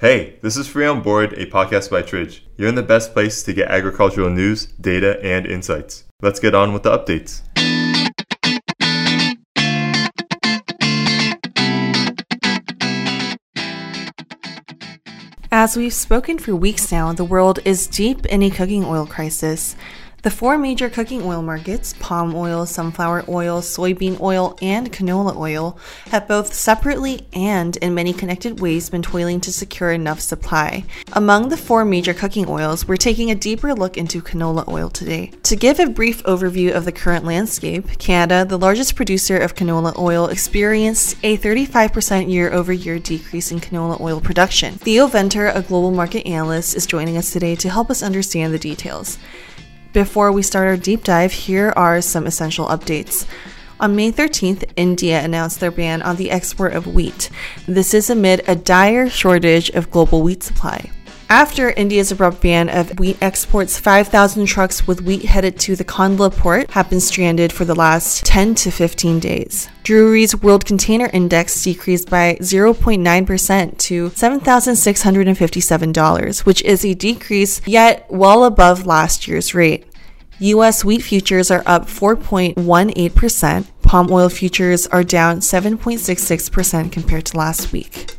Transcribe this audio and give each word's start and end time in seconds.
Hey, 0.00 0.36
this 0.42 0.56
is 0.56 0.68
Free 0.68 0.86
on 0.86 1.02
Board, 1.02 1.32
a 1.32 1.46
podcast 1.46 1.90
by 1.90 2.02
Tridge. 2.02 2.46
You're 2.56 2.68
in 2.68 2.76
the 2.76 2.84
best 2.84 3.12
place 3.12 3.42
to 3.42 3.52
get 3.52 3.68
agricultural 3.68 4.30
news, 4.30 4.66
data, 4.80 5.20
and 5.24 5.44
insights. 5.44 6.04
Let's 6.22 6.38
get 6.38 6.54
on 6.54 6.72
with 6.72 6.84
the 6.84 6.96
updates. 6.96 7.42
As 15.50 15.76
we've 15.76 15.92
spoken 15.92 16.38
for 16.38 16.54
weeks 16.54 16.92
now, 16.92 17.12
the 17.12 17.24
world 17.24 17.58
is 17.64 17.88
deep 17.88 18.24
in 18.26 18.44
a 18.44 18.50
cooking 18.50 18.84
oil 18.84 19.04
crisis. 19.04 19.74
The 20.22 20.32
four 20.32 20.58
major 20.58 20.90
cooking 20.90 21.22
oil 21.22 21.42
markets 21.42 21.94
palm 22.00 22.34
oil, 22.34 22.66
sunflower 22.66 23.26
oil, 23.28 23.60
soybean 23.60 24.20
oil, 24.20 24.58
and 24.60 24.92
canola 24.92 25.36
oil 25.36 25.78
have 26.06 26.26
both 26.26 26.52
separately 26.52 27.28
and 27.32 27.76
in 27.76 27.94
many 27.94 28.12
connected 28.12 28.58
ways 28.58 28.90
been 28.90 29.00
toiling 29.00 29.40
to 29.42 29.52
secure 29.52 29.92
enough 29.92 30.18
supply. 30.18 30.82
Among 31.12 31.50
the 31.50 31.56
four 31.56 31.84
major 31.84 32.14
cooking 32.14 32.48
oils, 32.48 32.88
we're 32.88 32.96
taking 32.96 33.30
a 33.30 33.36
deeper 33.36 33.72
look 33.74 33.96
into 33.96 34.20
canola 34.20 34.66
oil 34.66 34.90
today. 34.90 35.30
To 35.44 35.54
give 35.54 35.78
a 35.78 35.86
brief 35.86 36.24
overview 36.24 36.74
of 36.74 36.84
the 36.84 36.90
current 36.90 37.24
landscape, 37.24 37.86
Canada, 37.98 38.44
the 38.44 38.58
largest 38.58 38.96
producer 38.96 39.38
of 39.38 39.54
canola 39.54 39.96
oil, 39.96 40.26
experienced 40.26 41.16
a 41.22 41.38
35% 41.38 42.28
year 42.28 42.50
over 42.50 42.72
year 42.72 42.98
decrease 42.98 43.52
in 43.52 43.60
canola 43.60 44.00
oil 44.00 44.20
production. 44.20 44.74
Theo 44.74 45.06
Venter, 45.06 45.46
a 45.46 45.62
global 45.62 45.92
market 45.92 46.26
analyst, 46.26 46.74
is 46.74 46.86
joining 46.86 47.16
us 47.16 47.30
today 47.30 47.54
to 47.54 47.70
help 47.70 47.88
us 47.88 48.02
understand 48.02 48.52
the 48.52 48.58
details. 48.58 49.16
Before 49.98 50.30
we 50.30 50.44
start 50.44 50.68
our 50.68 50.76
deep 50.76 51.02
dive, 51.02 51.32
here 51.32 51.72
are 51.74 52.00
some 52.00 52.28
essential 52.28 52.68
updates. 52.68 53.26
On 53.80 53.96
May 53.96 54.12
13th, 54.12 54.62
India 54.76 55.20
announced 55.20 55.58
their 55.58 55.72
ban 55.72 56.02
on 56.02 56.14
the 56.14 56.30
export 56.30 56.74
of 56.74 56.86
wheat. 56.86 57.30
This 57.66 57.92
is 57.92 58.08
amid 58.08 58.44
a 58.46 58.54
dire 58.54 59.10
shortage 59.10 59.70
of 59.70 59.90
global 59.90 60.22
wheat 60.22 60.44
supply. 60.44 60.92
After 61.30 61.70
India's 61.70 62.10
abrupt 62.10 62.40
ban 62.40 62.70
of 62.70 62.98
wheat 62.98 63.18
exports, 63.20 63.78
5,000 63.78 64.46
trucks 64.46 64.86
with 64.86 65.02
wheat 65.02 65.26
headed 65.26 65.60
to 65.60 65.76
the 65.76 65.84
Kandla 65.84 66.34
port 66.34 66.70
have 66.70 66.88
been 66.88 67.00
stranded 67.00 67.52
for 67.52 67.66
the 67.66 67.74
last 67.74 68.24
10 68.24 68.54
to 68.54 68.70
15 68.70 69.20
days. 69.20 69.68
Drewry's 69.82 70.34
World 70.36 70.64
Container 70.64 71.10
Index 71.12 71.62
decreased 71.62 72.08
by 72.08 72.38
0.9% 72.40 73.78
to 73.78 74.10
$7,657, 74.10 76.46
which 76.46 76.62
is 76.62 76.84
a 76.84 76.94
decrease 76.94 77.60
yet 77.66 78.06
well 78.08 78.44
above 78.44 78.86
last 78.86 79.26
year's 79.26 79.54
rate. 79.54 79.84
US 80.40 80.84
wheat 80.84 81.02
futures 81.02 81.50
are 81.50 81.64
up 81.66 81.86
4.18%. 81.86 83.66
Palm 83.82 84.12
oil 84.12 84.28
futures 84.28 84.86
are 84.86 85.02
down 85.02 85.40
7.66% 85.40 86.92
compared 86.92 87.24
to 87.26 87.36
last 87.36 87.72
week. 87.72 88.14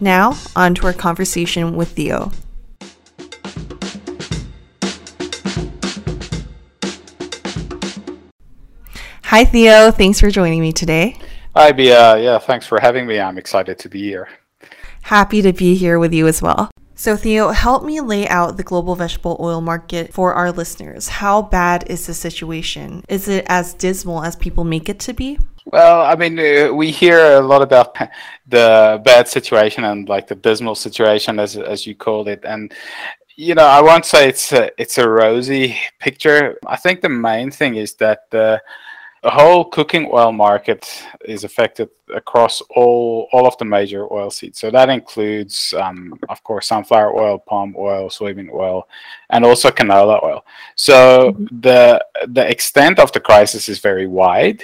Now, 0.00 0.36
on 0.56 0.74
to 0.74 0.86
our 0.86 0.92
conversation 0.92 1.76
with 1.76 1.90
Theo. 1.92 2.32
Hi, 9.24 9.44
Theo. 9.44 9.92
Thanks 9.92 10.18
for 10.18 10.30
joining 10.30 10.60
me 10.60 10.72
today. 10.72 11.16
Hi, 11.54 11.70
Bea. 11.70 11.84
Yeah, 11.84 12.38
thanks 12.38 12.66
for 12.66 12.80
having 12.80 13.06
me. 13.06 13.20
I'm 13.20 13.38
excited 13.38 13.78
to 13.78 13.88
be 13.88 14.02
here. 14.02 14.28
Happy 15.02 15.40
to 15.42 15.52
be 15.52 15.76
here 15.76 16.00
with 16.00 16.12
you 16.12 16.26
as 16.26 16.42
well. 16.42 16.71
So, 17.02 17.16
Theo, 17.16 17.48
help 17.48 17.82
me 17.82 18.00
lay 18.00 18.28
out 18.28 18.56
the 18.56 18.62
global 18.62 18.94
vegetable 18.94 19.36
oil 19.40 19.60
market 19.60 20.12
for 20.12 20.34
our 20.34 20.52
listeners. 20.52 21.08
How 21.08 21.42
bad 21.42 21.82
is 21.90 22.06
the 22.06 22.14
situation? 22.14 23.02
Is 23.08 23.26
it 23.26 23.44
as 23.48 23.74
dismal 23.74 24.22
as 24.22 24.36
people 24.36 24.62
make 24.62 24.88
it 24.88 25.00
to 25.00 25.12
be? 25.12 25.36
Well, 25.64 26.02
I 26.02 26.14
mean, 26.14 26.38
uh, 26.38 26.72
we 26.72 26.92
hear 26.92 27.18
a 27.18 27.40
lot 27.40 27.60
about 27.60 27.96
the 28.46 29.02
bad 29.04 29.26
situation 29.26 29.82
and 29.82 30.08
like 30.08 30.28
the 30.28 30.36
dismal 30.36 30.76
situation, 30.76 31.40
as 31.40 31.56
as 31.56 31.88
you 31.88 31.96
called 31.96 32.28
it, 32.28 32.44
and 32.44 32.72
you 33.34 33.56
know, 33.56 33.66
I 33.66 33.80
won't 33.82 34.04
say 34.04 34.28
it's 34.28 34.52
a, 34.52 34.70
it's 34.80 34.96
a 34.96 35.08
rosy 35.08 35.76
picture. 35.98 36.56
I 36.68 36.76
think 36.76 37.00
the 37.00 37.08
main 37.08 37.50
thing 37.50 37.74
is 37.74 37.94
that 37.94 38.30
the 38.30 38.62
the 39.22 39.30
whole 39.30 39.64
cooking 39.64 40.10
oil 40.12 40.32
market 40.32 41.04
is 41.24 41.44
affected 41.44 41.88
across 42.12 42.60
all 42.74 43.28
all 43.32 43.46
of 43.46 43.56
the 43.58 43.64
major 43.64 44.12
oil 44.12 44.30
seeds. 44.30 44.58
So 44.58 44.70
that 44.70 44.88
includes, 44.88 45.72
um, 45.78 46.18
of 46.28 46.42
course, 46.42 46.66
sunflower 46.66 47.16
oil, 47.16 47.38
palm 47.38 47.74
oil, 47.78 48.08
soybean 48.08 48.50
oil, 48.52 48.88
and 49.30 49.44
also 49.44 49.70
canola 49.70 50.22
oil. 50.24 50.44
So 50.74 51.30
mm-hmm. 51.32 51.60
the 51.60 52.04
the 52.26 52.48
extent 52.48 52.98
of 52.98 53.12
the 53.12 53.20
crisis 53.20 53.68
is 53.68 53.78
very 53.78 54.06
wide. 54.06 54.62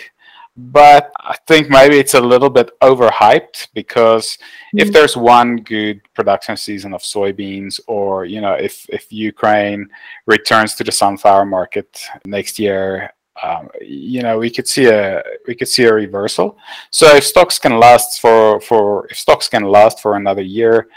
But 0.61 1.13
I 1.21 1.37
think 1.47 1.71
maybe 1.71 1.99
it's 2.01 2.15
a 2.15 2.21
little 2.21 2.51
bit 2.51 2.73
overhyped 2.81 3.69
because 3.75 4.39
if 4.73 4.93
there's 4.93 5.17
one 5.17 5.59
good 5.59 6.01
production 6.15 6.57
season 6.57 6.93
of 6.95 7.03
soybeans, 7.03 7.79
or 7.87 8.25
you 8.25 8.41
know, 8.41 8.55
if 8.55 8.85
if 8.89 9.07
Ukraine 9.13 9.89
returns 10.27 10.75
to 10.75 10.83
the 10.83 10.91
sunflower 10.91 11.45
market 11.45 12.05
next 12.25 12.59
year, 12.59 13.13
um, 13.43 13.69
you 13.81 14.23
know 14.23 14.39
we 14.39 14.51
could 14.51 14.69
see 14.69 14.87
a 14.87 15.23
we 15.47 15.55
could 15.55 15.69
see 15.69 15.85
a 15.85 15.93
reversal. 15.93 16.59
So 16.91 17.15
if 17.15 17.25
stocks 17.25 17.59
can 17.59 17.79
last 17.79 18.21
for 18.21 18.61
for 18.61 19.07
if 19.09 19.19
stocks 19.19 19.49
can 19.49 19.65
last 19.65 20.01
for 20.01 20.17
another 20.17 20.43
year, 20.43 20.89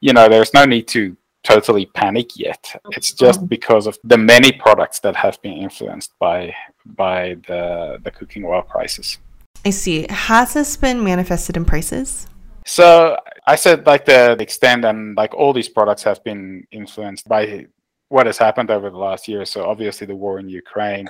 you 0.00 0.12
know 0.12 0.28
there's 0.28 0.54
no 0.54 0.64
need 0.64 0.88
to 0.88 1.16
totally 1.42 1.86
panic 1.86 2.36
yet. 2.36 2.80
It's 2.90 3.12
just 3.12 3.40
mm-hmm. 3.40 3.46
because 3.46 3.86
of 3.86 3.98
the 4.04 4.18
many 4.18 4.52
products 4.52 5.00
that 5.00 5.16
have 5.16 5.40
been 5.42 5.54
influenced 5.54 6.18
by 6.18 6.54
by 6.84 7.36
the 7.46 7.98
the 8.02 8.10
cooking 8.10 8.44
oil 8.44 8.62
prices. 8.62 9.18
I 9.64 9.70
see. 9.70 10.06
Has 10.08 10.54
this 10.54 10.76
been 10.76 11.04
manifested 11.04 11.56
in 11.56 11.64
prices? 11.64 12.26
So 12.66 13.16
I 13.46 13.56
said 13.56 13.86
like 13.86 14.04
the 14.04 14.36
extent 14.40 14.84
and 14.84 15.16
like 15.16 15.34
all 15.34 15.52
these 15.52 15.68
products 15.68 16.02
have 16.04 16.22
been 16.24 16.66
influenced 16.70 17.28
by 17.28 17.66
what 18.08 18.26
has 18.26 18.38
happened 18.38 18.70
over 18.70 18.90
the 18.90 18.98
last 18.98 19.28
year. 19.28 19.44
So 19.44 19.64
obviously 19.64 20.06
the 20.06 20.16
war 20.16 20.38
in 20.38 20.48
Ukraine. 20.48 21.08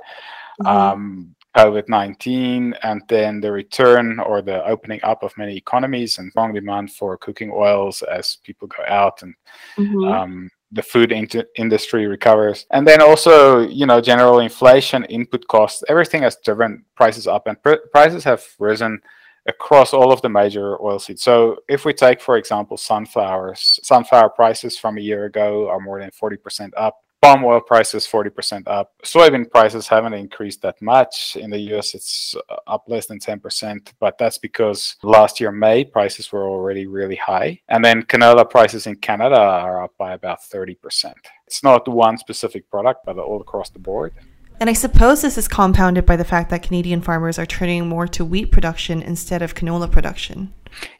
Um, 0.66 1.34
COVID 1.56 1.88
19, 1.88 2.75
and 2.82 3.03
then 3.09 3.41
the 3.41 3.50
return 3.50 4.21
or 4.21 4.41
the 4.41 4.65
opening 4.66 5.00
up 5.03 5.22
of 5.22 5.37
many 5.37 5.56
economies 5.56 6.19
and 6.19 6.31
strong 6.31 6.53
demand 6.53 6.93
for 6.93 7.16
cooking 7.16 7.50
oils 7.53 8.03
as 8.03 8.38
people 8.44 8.69
go 8.69 8.84
out 8.87 9.22
and 9.22 9.34
mm-hmm. 9.76 10.04
um, 10.04 10.50
the 10.72 10.82
food 10.82 11.10
in- 11.10 11.28
industry 11.56 12.06
recovers. 12.06 12.66
And 12.71 12.87
then 12.87 13.03
also, 13.03 13.60
you 13.60 13.87
know, 13.87 14.00
general 14.00 14.38
inflation, 14.38 15.04
input 15.06 15.47
costs, 15.48 15.82
everything 15.88 16.22
has 16.22 16.37
driven 16.44 16.84
prices 16.94 17.27
up, 17.27 17.48
and 17.48 17.60
pr- 17.62 17.87
prices 17.92 18.22
have 18.25 18.44
risen 18.60 19.00
across 19.47 19.92
all 19.92 20.12
of 20.12 20.22
the 20.22 20.28
major 20.28 20.77
oilseeds. 20.78 21.21
So 21.21 21.56
if 21.69 21.84
we 21.84 21.92
take, 21.92 22.21
for 22.21 22.37
example, 22.37 22.77
sunflowers, 22.77 23.81
sunflower 23.82 24.31
prices 24.31 24.78
from 24.78 24.98
a 24.98 25.00
year 25.00 25.25
ago 25.25 25.69
are 25.69 25.81
more 25.81 25.98
than 25.98 26.10
40% 26.10 26.71
up 26.77 27.03
palm 27.20 27.44
oil 27.44 27.60
prices 27.60 28.06
40% 28.06 28.62
up. 28.66 28.92
Soybean 29.04 29.50
prices 29.50 29.86
haven't 29.86 30.14
increased 30.14 30.62
that 30.62 30.81
much. 30.81 31.36
In 31.36 31.50
the 31.50 31.58
US, 31.75 31.94
it's 31.94 32.34
uh, 32.48 32.56
up 32.66 32.84
less 32.88 33.06
than 33.06 33.19
10%, 33.19 33.92
but 33.98 34.16
that's 34.19 34.38
because 34.38 34.97
last 35.03 35.41
year, 35.41 35.53
May, 35.53 35.84
prices 35.84 36.32
were 36.32 36.48
already 36.48 36.86
really 36.86 37.16
high. 37.16 37.60
And 37.69 37.84
then 37.84 38.03
canola 38.03 38.48
prices 38.48 38.86
in 38.86 38.97
Canada 38.97 39.36
are 39.38 39.84
up 39.84 39.92
by 39.98 40.12
about 40.12 40.41
30%. 40.41 41.12
It's 41.47 41.62
not 41.62 41.86
one 41.88 42.16
specific 42.16 42.70
product, 42.70 43.04
but 43.04 43.19
all 43.19 43.41
across 43.41 43.70
the 43.70 43.78
board. 43.78 44.14
And 44.59 44.69
I 44.69 44.75
suppose 44.75 45.22
this 45.22 45.38
is 45.38 45.48
compounded 45.48 46.04
by 46.04 46.16
the 46.16 46.25
fact 46.25 46.50
that 46.50 46.62
Canadian 46.62 47.00
farmers 47.00 47.38
are 47.38 47.47
turning 47.47 47.88
more 47.88 48.06
to 48.09 48.25
wheat 48.25 48.53
production 48.53 49.00
instead 49.00 49.41
of 49.41 49.54
canola 49.54 49.91
production. 49.91 50.53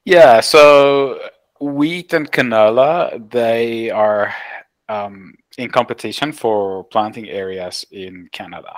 Yeah, 0.05 0.41
so 0.41 1.21
wheat 1.61 2.15
and 2.15 2.31
canola, 2.33 3.31
they 3.31 3.91
are 3.91 4.35
um, 4.91 5.35
in 5.57 5.71
competition 5.71 6.33
for 6.33 6.85
planting 6.85 7.29
areas 7.29 7.87
in 7.93 8.29
Canada. 8.33 8.75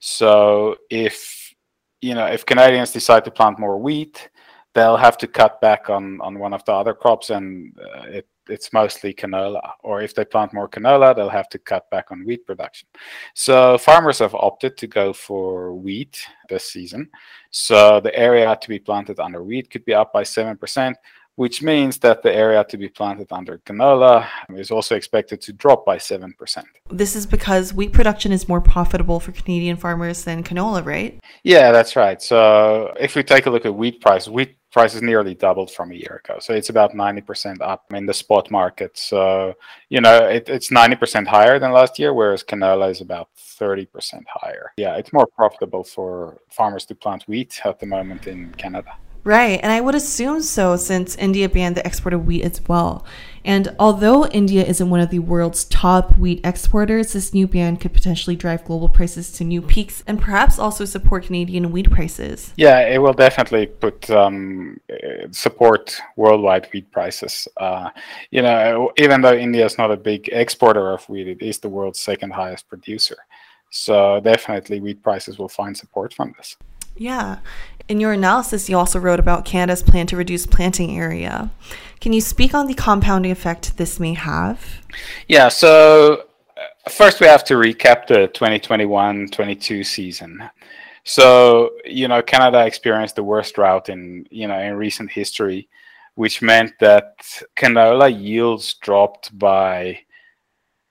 So 0.00 0.76
if 0.90 1.54
you 2.02 2.14
know 2.14 2.26
if 2.26 2.44
Canadians 2.44 2.92
decide 2.92 3.24
to 3.24 3.30
plant 3.30 3.58
more 3.58 3.78
wheat, 3.78 4.28
they'll 4.74 4.96
have 4.96 5.16
to 5.18 5.28
cut 5.28 5.60
back 5.60 5.88
on 5.88 6.20
on 6.20 6.38
one 6.38 6.52
of 6.52 6.64
the 6.64 6.72
other 6.72 6.94
crops, 6.94 7.30
and 7.30 7.72
uh, 7.78 8.18
it, 8.18 8.26
it's 8.48 8.72
mostly 8.72 9.14
canola. 9.14 9.70
Or 9.82 10.02
if 10.02 10.14
they 10.14 10.24
plant 10.24 10.52
more 10.52 10.68
canola, 10.68 11.14
they'll 11.14 11.38
have 11.40 11.48
to 11.50 11.58
cut 11.58 11.88
back 11.90 12.10
on 12.10 12.26
wheat 12.26 12.44
production. 12.44 12.88
So 13.34 13.78
farmers 13.78 14.18
have 14.18 14.34
opted 14.34 14.76
to 14.78 14.86
go 14.86 15.12
for 15.12 15.72
wheat 15.72 16.18
this 16.48 16.70
season. 16.70 17.08
So 17.50 18.00
the 18.00 18.14
area 18.14 18.58
to 18.60 18.68
be 18.68 18.80
planted 18.80 19.20
under 19.20 19.42
wheat 19.42 19.70
could 19.70 19.84
be 19.84 19.94
up 19.94 20.12
by 20.12 20.24
seven 20.24 20.56
percent 20.58 20.96
which 21.36 21.62
means 21.62 21.98
that 21.98 22.22
the 22.22 22.32
area 22.32 22.64
to 22.64 22.76
be 22.76 22.88
planted 22.88 23.28
under 23.32 23.58
canola 23.58 24.26
is 24.50 24.70
also 24.70 24.94
expected 24.94 25.40
to 25.40 25.52
drop 25.52 25.84
by 25.84 25.96
7%. 25.96 26.32
This 26.90 27.16
is 27.16 27.26
because 27.26 27.74
wheat 27.74 27.92
production 27.92 28.32
is 28.32 28.48
more 28.48 28.60
profitable 28.60 29.20
for 29.20 29.32
Canadian 29.32 29.76
farmers 29.76 30.24
than 30.24 30.44
canola, 30.44 30.84
right? 30.84 31.20
Yeah, 31.42 31.72
that's 31.72 31.96
right. 31.96 32.20
So 32.22 32.94
if 32.98 33.16
we 33.16 33.22
take 33.22 33.46
a 33.46 33.50
look 33.50 33.66
at 33.66 33.74
wheat 33.74 34.00
price, 34.00 34.28
wheat 34.28 34.56
price 34.70 34.94
is 34.94 35.02
nearly 35.02 35.34
doubled 35.34 35.70
from 35.70 35.92
a 35.92 35.94
year 35.94 36.20
ago. 36.24 36.38
So 36.40 36.52
it's 36.52 36.68
about 36.68 36.92
90% 36.92 37.58
up 37.60 37.84
in 37.92 38.06
the 38.06 38.14
spot 38.14 38.50
market. 38.50 38.98
So, 38.98 39.54
you 39.88 40.00
know, 40.00 40.26
it, 40.26 40.48
it's 40.48 40.70
90% 40.70 41.28
higher 41.28 41.60
than 41.60 41.70
last 41.70 41.98
year, 41.98 42.12
whereas 42.12 42.42
canola 42.42 42.90
is 42.90 43.00
about 43.00 43.28
30% 43.36 44.24
higher. 44.28 44.72
Yeah, 44.76 44.96
it's 44.96 45.12
more 45.12 45.28
profitable 45.28 45.84
for 45.84 46.38
farmers 46.50 46.84
to 46.86 46.94
plant 46.96 47.22
wheat 47.28 47.60
at 47.64 47.78
the 47.78 47.86
moment 47.86 48.26
in 48.26 48.52
Canada. 48.54 48.96
Right, 49.24 49.58
and 49.62 49.72
I 49.72 49.80
would 49.80 49.94
assume 49.94 50.42
so 50.42 50.76
since 50.76 51.16
India 51.16 51.48
banned 51.48 51.76
the 51.76 51.86
export 51.86 52.12
of 52.12 52.26
wheat 52.26 52.42
as 52.42 52.60
well. 52.68 53.06
And 53.42 53.74
although 53.78 54.26
India 54.26 54.64
isn't 54.64 54.88
one 54.88 55.00
of 55.00 55.10
the 55.10 55.18
world's 55.18 55.64
top 55.64 56.16
wheat 56.18 56.40
exporters, 56.44 57.12
this 57.12 57.32
new 57.32 57.46
ban 57.46 57.76
could 57.76 57.92
potentially 57.92 58.36
drive 58.36 58.64
global 58.64 58.88
prices 58.88 59.32
to 59.32 59.44
new 59.44 59.60
peaks 59.60 60.02
and 60.06 60.20
perhaps 60.20 60.58
also 60.58 60.84
support 60.84 61.24
Canadian 61.24 61.72
wheat 61.72 61.90
prices. 61.90 62.52
Yeah, 62.56 62.80
it 62.80 62.98
will 62.98 63.12
definitely 63.12 63.66
put 63.66 64.08
um, 64.10 64.78
support 65.30 65.98
worldwide 66.16 66.68
wheat 66.72 66.90
prices. 66.90 67.48
Uh, 67.58 67.90
you 68.30 68.42
know, 68.42 68.92
even 68.98 69.20
though 69.20 69.34
India 69.34 69.64
is 69.64 69.76
not 69.76 69.90
a 69.90 69.96
big 69.96 70.28
exporter 70.32 70.92
of 70.92 71.06
wheat, 71.08 71.28
it 71.28 71.42
is 71.42 71.58
the 71.58 71.68
world's 71.68 72.00
second 72.00 72.32
highest 72.32 72.68
producer. 72.68 73.16
So 73.70 74.20
definitely, 74.20 74.80
wheat 74.80 75.02
prices 75.02 75.38
will 75.38 75.48
find 75.48 75.76
support 75.76 76.14
from 76.14 76.32
this. 76.38 76.56
Yeah. 76.96 77.38
In 77.86 78.00
your 78.00 78.12
analysis, 78.12 78.68
you 78.68 78.78
also 78.78 78.98
wrote 78.98 79.20
about 79.20 79.44
Canada's 79.44 79.82
plan 79.82 80.06
to 80.06 80.16
reduce 80.16 80.46
planting 80.46 80.96
area. 80.96 81.50
Can 82.00 82.12
you 82.12 82.20
speak 82.20 82.54
on 82.54 82.66
the 82.66 82.74
compounding 82.74 83.30
effect 83.30 83.76
this 83.76 84.00
may 84.00 84.14
have? 84.14 84.82
Yeah, 85.28 85.48
so 85.48 86.24
uh, 86.56 86.90
first 86.90 87.20
we 87.20 87.26
have 87.26 87.44
to 87.44 87.54
recap 87.54 88.06
the 88.06 88.28
2021 88.28 89.28
22 89.28 89.84
season. 89.84 90.50
So, 91.04 91.72
you 91.84 92.08
know, 92.08 92.22
Canada 92.22 92.64
experienced 92.64 93.16
the 93.16 93.24
worst 93.24 93.54
drought 93.54 93.90
in, 93.90 94.26
you 94.30 94.48
know, 94.48 94.58
in 94.58 94.74
recent 94.74 95.10
history, 95.10 95.68
which 96.14 96.40
meant 96.40 96.72
that 96.80 97.18
canola 97.56 98.08
yields 98.10 98.74
dropped 98.74 99.38
by 99.38 100.00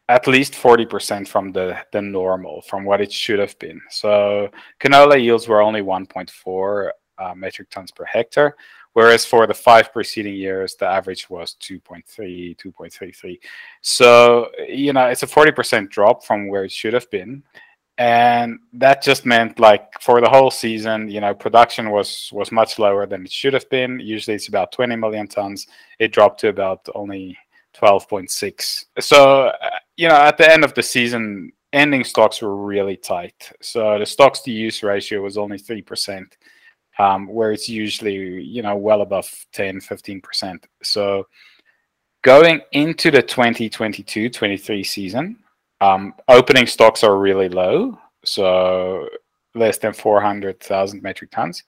at 0.09 0.27
least 0.27 0.53
40% 0.53 1.27
from 1.27 1.51
the, 1.51 1.77
the 1.91 2.01
normal, 2.01 2.61
from 2.61 2.83
what 2.83 3.01
it 3.01 3.11
should 3.11 3.39
have 3.39 3.57
been. 3.59 3.81
So 3.89 4.49
canola 4.79 5.21
yields 5.21 5.47
were 5.47 5.61
only 5.61 5.81
1.4 5.81 6.89
uh, 7.17 7.33
metric 7.35 7.69
tons 7.69 7.91
per 7.91 8.03
hectare, 8.03 8.55
whereas 8.93 9.25
for 9.25 9.47
the 9.47 9.53
five 9.53 9.93
preceding 9.93 10.35
years, 10.35 10.75
the 10.75 10.85
average 10.85 11.29
was 11.29 11.55
2.3, 11.61 12.57
2.33. 12.57 13.39
So, 13.81 14.49
you 14.67 14.91
know, 14.91 15.05
it's 15.05 15.23
a 15.23 15.27
40% 15.27 15.89
drop 15.89 16.25
from 16.25 16.47
where 16.47 16.65
it 16.65 16.71
should 16.71 16.93
have 16.93 17.09
been. 17.09 17.43
And 17.97 18.59
that 18.73 19.03
just 19.03 19.25
meant 19.25 19.59
like 19.59 20.01
for 20.01 20.19
the 20.19 20.29
whole 20.29 20.49
season, 20.49 21.09
you 21.09 21.21
know, 21.21 21.35
production 21.35 21.91
was 21.91 22.31
was 22.33 22.51
much 22.51 22.79
lower 22.79 23.05
than 23.05 23.23
it 23.23 23.31
should 23.31 23.53
have 23.53 23.69
been. 23.69 23.99
Usually 23.99 24.35
it's 24.35 24.47
about 24.47 24.71
20 24.71 24.95
million 24.95 25.27
tons. 25.27 25.67
It 25.99 26.11
dropped 26.11 26.39
to 26.39 26.47
about 26.47 26.89
only 26.95 27.37
12.6. 27.79 28.85
So, 28.99 29.47
uh, 29.47 29.69
you 29.97 30.07
know, 30.07 30.15
at 30.15 30.37
the 30.37 30.51
end 30.51 30.63
of 30.63 30.73
the 30.73 30.83
season, 30.83 31.51
ending 31.71 32.03
stocks 32.03 32.41
were 32.41 32.55
really 32.55 32.95
tight. 32.95 33.51
So 33.61 33.99
the 33.99 34.05
stocks 34.05 34.41
to 34.41 34.51
use 34.51 34.83
ratio 34.83 35.21
was 35.21 35.37
only 35.37 35.57
3%, 35.57 36.25
um, 36.99 37.27
where 37.27 37.51
it's 37.51 37.67
usually, 37.67 38.15
you 38.43 38.61
know, 38.61 38.75
well 38.75 39.01
above 39.01 39.29
10, 39.53 39.81
15%. 39.81 40.63
So 40.83 41.27
going 42.21 42.61
into 42.71 43.11
the 43.11 43.21
2022 43.21 44.29
23 44.29 44.83
season, 44.83 45.37
um, 45.81 46.13
opening 46.27 46.67
stocks 46.67 47.03
are 47.03 47.17
really 47.17 47.49
low. 47.49 47.97
So 48.23 49.09
less 49.55 49.77
than 49.77 49.93
400,000 49.93 51.01
metric 51.01 51.31
tons. 51.31 51.63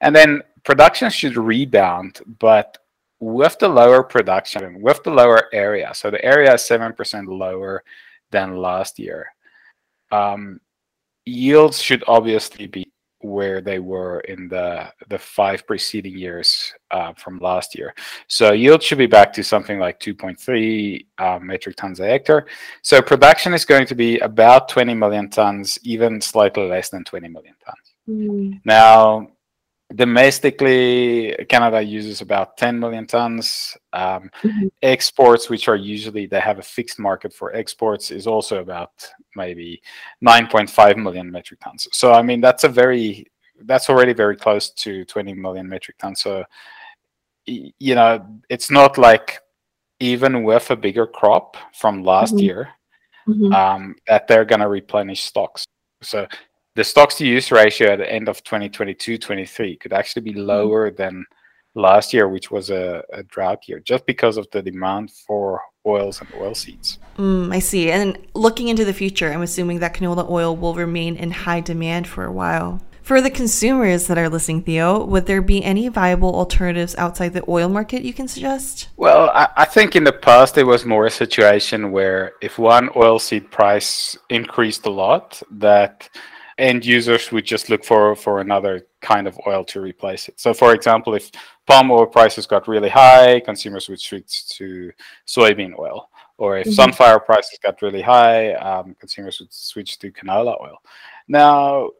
And 0.00 0.14
then 0.14 0.42
production 0.64 1.10
should 1.10 1.36
rebound, 1.36 2.20
but 2.38 2.78
with 3.24 3.58
the 3.58 3.68
lower 3.68 4.02
production, 4.02 4.80
with 4.82 5.02
the 5.02 5.10
lower 5.10 5.48
area, 5.52 5.90
so 5.94 6.10
the 6.10 6.22
area 6.24 6.54
is 6.54 6.62
7% 6.62 7.26
lower 7.26 7.82
than 8.30 8.56
last 8.56 8.98
year, 8.98 9.26
um, 10.12 10.60
yields 11.24 11.80
should 11.80 12.04
obviously 12.06 12.66
be 12.66 12.90
where 13.20 13.62
they 13.62 13.78
were 13.78 14.20
in 14.20 14.48
the 14.48 14.86
the 15.08 15.18
five 15.18 15.66
preceding 15.66 16.16
years 16.16 16.74
uh, 16.90 17.14
from 17.14 17.38
last 17.38 17.74
year. 17.74 17.94
So 18.28 18.52
yield 18.52 18.82
should 18.82 18.98
be 18.98 19.06
back 19.06 19.32
to 19.32 19.42
something 19.42 19.78
like 19.78 19.98
2.3 19.98 21.06
uh, 21.16 21.38
metric 21.40 21.76
tons 21.76 22.00
a 22.00 22.06
hectare. 22.06 22.46
So 22.82 23.00
production 23.00 23.54
is 23.54 23.64
going 23.64 23.86
to 23.86 23.94
be 23.94 24.18
about 24.18 24.68
20 24.68 24.92
million 24.92 25.30
tons, 25.30 25.78
even 25.82 26.20
slightly 26.20 26.68
less 26.68 26.90
than 26.90 27.02
20 27.04 27.28
million 27.28 27.54
tons. 27.64 27.94
Mm. 28.06 28.60
Now, 28.66 29.28
domestically 29.94 31.36
canada 31.48 31.80
uses 31.82 32.20
about 32.20 32.56
10 32.56 32.78
million 32.78 33.06
tons 33.06 33.76
um, 33.92 34.30
mm-hmm. 34.42 34.66
exports 34.82 35.50
which 35.50 35.68
are 35.68 35.76
usually 35.76 36.26
they 36.26 36.40
have 36.40 36.58
a 36.58 36.62
fixed 36.62 36.98
market 36.98 37.32
for 37.32 37.54
exports 37.54 38.10
is 38.10 38.26
also 38.26 38.60
about 38.60 38.90
maybe 39.36 39.80
9.5 40.24 40.96
million 40.96 41.30
metric 41.30 41.60
tons 41.60 41.86
so 41.92 42.12
i 42.12 42.22
mean 42.22 42.40
that's 42.40 42.64
a 42.64 42.68
very 42.68 43.26
that's 43.66 43.90
already 43.90 44.12
very 44.12 44.36
close 44.36 44.70
to 44.70 45.04
20 45.04 45.34
million 45.34 45.68
metric 45.68 45.98
tons 45.98 46.20
so 46.20 46.44
you 47.46 47.94
know 47.94 48.26
it's 48.48 48.70
not 48.70 48.96
like 48.96 49.40
even 50.00 50.42
with 50.44 50.70
a 50.70 50.76
bigger 50.76 51.06
crop 51.06 51.56
from 51.74 52.02
last 52.02 52.34
mm-hmm. 52.34 52.44
year 52.44 52.68
mm-hmm. 53.28 53.52
Um, 53.52 53.96
that 54.06 54.26
they're 54.26 54.44
going 54.44 54.60
to 54.60 54.68
replenish 54.68 55.24
stocks 55.24 55.64
so 56.02 56.26
the 56.74 56.84
stocks 56.84 57.16
to 57.16 57.26
use 57.26 57.50
ratio 57.52 57.92
at 57.92 57.98
the 57.98 58.12
end 58.12 58.28
of 58.28 58.42
2022 58.44 59.18
23 59.18 59.76
could 59.76 59.92
actually 59.92 60.22
be 60.22 60.32
mm-hmm. 60.32 60.46
lower 60.46 60.90
mm-hmm. 60.90 60.96
than 60.96 61.26
last 61.74 62.12
year 62.12 62.28
which 62.28 62.50
was 62.50 62.70
a, 62.70 63.02
a, 63.12 63.22
drought 63.24 63.66
year 63.66 63.80
just 63.80 64.06
because 64.06 64.36
of 64.36 64.48
the 64.52 64.62
demand 64.62 65.10
for 65.10 65.60
oils 65.86 66.20
and 66.20 66.28
oil 66.36 66.54
seeds 66.54 66.98
mm, 67.16 67.52
i 67.52 67.58
see 67.58 67.90
and 67.90 68.18
looking 68.34 68.68
into 68.68 68.84
the 68.84 68.92
future 68.92 69.32
i'm 69.32 69.42
assuming 69.42 69.80
that 69.80 69.94
canola 69.94 70.28
oil 70.30 70.56
will 70.56 70.74
remain 70.74 71.16
in 71.16 71.30
high 71.30 71.60
demand 71.60 72.06
for 72.06 72.24
a 72.24 72.32
while 72.32 72.80
for 73.04 73.20
the 73.20 73.30
consumers 73.30 74.06
that 74.06 74.16
are 74.16 74.30
listening, 74.30 74.62
Theo, 74.62 75.04
would 75.04 75.26
there 75.26 75.42
be 75.42 75.62
any 75.62 75.88
viable 75.88 76.34
alternatives 76.34 76.96
outside 76.96 77.34
the 77.34 77.44
oil 77.46 77.68
market 77.68 78.02
you 78.02 78.14
can 78.14 78.26
suggest? 78.26 78.88
Well, 78.96 79.28
I, 79.34 79.46
I 79.58 79.64
think 79.66 79.94
in 79.94 80.04
the 80.04 80.12
past 80.12 80.56
it 80.56 80.64
was 80.64 80.86
more 80.86 81.04
a 81.04 81.10
situation 81.10 81.92
where 81.92 82.32
if 82.40 82.58
one 82.58 82.88
oilseed 82.88 83.50
price 83.50 84.16
increased 84.30 84.86
a 84.86 84.90
lot, 84.90 85.42
that 85.50 86.08
end 86.58 86.84
users 86.84 87.32
would 87.32 87.44
just 87.44 87.68
look 87.68 87.84
for 87.84 88.14
for 88.14 88.40
another 88.40 88.86
kind 89.00 89.26
of 89.26 89.38
oil 89.46 89.64
to 89.64 89.80
replace 89.80 90.28
it. 90.28 90.38
So, 90.38 90.54
for 90.54 90.74
example, 90.74 91.14
if 91.14 91.30
palm 91.66 91.90
oil 91.90 92.06
prices 92.06 92.46
got 92.46 92.68
really 92.68 92.88
high, 92.88 93.40
consumers 93.40 93.88
would 93.88 94.00
switch 94.00 94.48
to 94.50 94.92
soybean 95.26 95.78
oil. 95.78 96.10
Or 96.36 96.58
if 96.58 96.66
mm-hmm. 96.66 96.74
sunflower 96.74 97.20
prices 97.20 97.58
got 97.62 97.80
really 97.80 98.02
high, 98.02 98.54
um, 98.54 98.96
consumers 98.98 99.38
would 99.40 99.52
switch 99.52 99.98
to 100.00 100.10
canola 100.10 100.60
oil. 100.60 100.78
Now, 101.28 101.90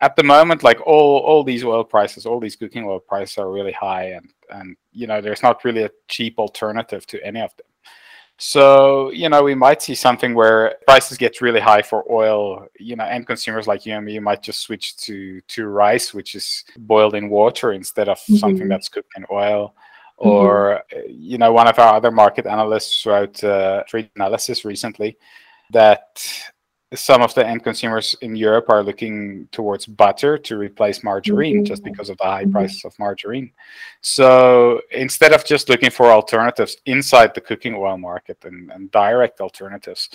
at 0.00 0.16
the 0.16 0.22
moment, 0.22 0.62
like 0.62 0.80
all 0.86 1.18
all 1.18 1.44
these 1.44 1.64
oil 1.64 1.84
prices, 1.84 2.26
all 2.26 2.40
these 2.40 2.56
cooking 2.56 2.84
oil 2.84 3.00
prices 3.00 3.38
are 3.38 3.50
really 3.50 3.72
high, 3.72 4.12
and 4.12 4.32
and 4.50 4.76
you 4.92 5.06
know 5.06 5.20
there's 5.20 5.42
not 5.42 5.64
really 5.64 5.84
a 5.84 5.90
cheap 6.08 6.38
alternative 6.38 7.06
to 7.06 7.24
any 7.24 7.40
of 7.40 7.54
them. 7.56 7.66
So, 8.38 9.10
you 9.12 9.30
know, 9.30 9.42
we 9.42 9.54
might 9.54 9.80
see 9.80 9.94
something 9.94 10.34
where 10.34 10.76
prices 10.86 11.16
get 11.16 11.40
really 11.40 11.60
high 11.60 11.80
for 11.80 12.04
oil, 12.10 12.66
you 12.78 12.94
know, 12.94 13.04
and 13.04 13.26
consumers 13.26 13.66
like 13.66 13.86
you 13.86 13.94
and 13.94 14.04
me 14.04 14.18
might 14.18 14.42
just 14.42 14.60
switch 14.60 14.96
to 14.98 15.40
to 15.40 15.66
rice, 15.66 16.12
which 16.12 16.34
is 16.34 16.64
boiled 16.76 17.14
in 17.14 17.30
water 17.30 17.72
instead 17.72 18.10
of 18.10 18.18
mm-hmm. 18.18 18.36
something 18.36 18.68
that's 18.68 18.90
cooked 18.90 19.12
in 19.16 19.24
oil. 19.30 19.74
Mm-hmm. 20.20 20.28
Or, 20.28 20.82
you 21.08 21.38
know, 21.38 21.52
one 21.52 21.66
of 21.66 21.78
our 21.78 21.94
other 21.94 22.10
market 22.10 22.46
analysts 22.46 23.06
wrote 23.06 23.42
a 23.42 23.84
trade 23.88 24.10
analysis 24.16 24.64
recently 24.64 25.16
that 25.70 26.22
some 26.94 27.20
of 27.20 27.34
the 27.34 27.46
end 27.46 27.64
consumers 27.64 28.14
in 28.22 28.36
Europe 28.36 28.66
are 28.70 28.82
looking 28.82 29.48
towards 29.50 29.86
butter 29.86 30.38
to 30.38 30.56
replace 30.56 31.02
margarine 31.02 31.56
mm-hmm. 31.56 31.64
just 31.64 31.82
because 31.82 32.08
of 32.08 32.16
the 32.18 32.24
high 32.24 32.42
mm-hmm. 32.44 32.52
prices 32.52 32.84
of 32.84 32.96
margarine. 32.98 33.50
So 34.02 34.80
instead 34.92 35.32
of 35.32 35.44
just 35.44 35.68
looking 35.68 35.90
for 35.90 36.06
alternatives 36.06 36.76
inside 36.86 37.34
the 37.34 37.40
cooking 37.40 37.74
oil 37.74 37.98
market 37.98 38.38
and, 38.44 38.70
and 38.70 38.90
direct 38.92 39.40
alternatives, 39.40 40.10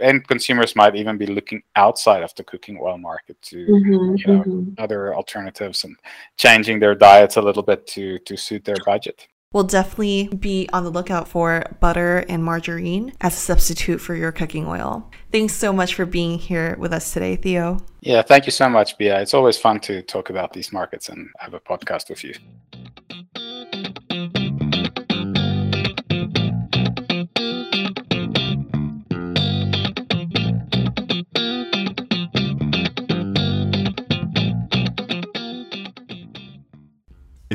end 0.00 0.26
consumers 0.28 0.76
might 0.76 0.94
even 0.94 1.18
be 1.18 1.26
looking 1.26 1.62
outside 1.76 2.22
of 2.22 2.34
the 2.36 2.44
cooking 2.44 2.78
oil 2.80 2.98
market 2.98 3.40
to 3.42 3.56
mm-hmm, 3.56 4.16
you 4.16 4.26
know 4.26 4.42
mm-hmm. 4.42 4.70
other 4.78 5.14
alternatives 5.14 5.84
and 5.84 5.96
changing 6.36 6.78
their 6.78 6.94
diets 6.94 7.36
a 7.36 7.42
little 7.42 7.62
bit 7.62 7.86
to 7.88 8.18
to 8.20 8.36
suit 8.36 8.64
their 8.64 8.76
budget. 8.86 9.26
We'll 9.52 9.64
definitely 9.64 10.28
be 10.28 10.68
on 10.72 10.84
the 10.84 10.90
lookout 10.90 11.28
for 11.28 11.64
butter 11.80 12.24
and 12.28 12.42
margarine 12.42 13.12
as 13.20 13.34
a 13.34 13.38
substitute 13.38 14.00
for 14.00 14.14
your 14.14 14.32
cooking 14.32 14.66
oil. 14.66 15.10
Thanks 15.30 15.54
so 15.54 15.72
much 15.72 15.94
for 15.94 16.06
being 16.06 16.38
here 16.38 16.76
with 16.78 16.92
us 16.92 17.12
today, 17.12 17.36
Theo. 17.36 17.78
Yeah, 18.00 18.22
thank 18.22 18.46
you 18.46 18.52
so 18.52 18.68
much, 18.68 18.98
Bea. 18.98 19.08
It's 19.08 19.34
always 19.34 19.58
fun 19.58 19.80
to 19.80 20.02
talk 20.02 20.30
about 20.30 20.52
these 20.52 20.72
markets 20.72 21.08
and 21.08 21.28
have 21.38 21.54
a 21.54 21.60
podcast 21.60 22.08
with 22.10 22.24
you. 22.24 22.34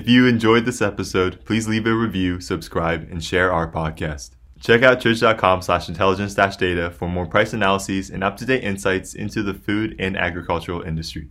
If 0.08 0.12
you 0.12 0.26
enjoyed 0.26 0.64
this 0.64 0.82
episode, 0.82 1.44
please 1.44 1.68
leave 1.68 1.86
a 1.86 1.94
review, 1.94 2.40
subscribe, 2.40 3.10
and 3.12 3.22
share 3.22 3.52
our 3.52 3.70
podcast. 3.70 4.38
Check 4.62 4.82
out 4.82 5.02
tridge.com 5.02 5.62
slash 5.62 5.90
intelligence 5.90 6.34
data 6.34 6.92
for 6.92 7.10
more 7.10 7.26
price 7.26 7.52
analyses 7.52 8.10
and 8.10 8.24
up-to-date 8.24 8.64
insights 8.64 9.16
into 9.16 9.44
the 9.44 9.54
food 9.54 9.98
and 10.00 10.16
agricultural 10.16 10.82
industry. 10.82 11.28